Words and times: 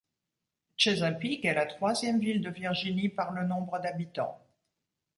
Chesapeake 0.77 1.45
est 1.45 1.53
la 1.53 1.67
troisième 1.67 2.17
ville 2.19 2.41
de 2.41 2.49
Virginie 2.49 3.09
par 3.09 3.33
le 3.33 3.45
nombre 3.45 3.77
d'habitants. 3.79 4.41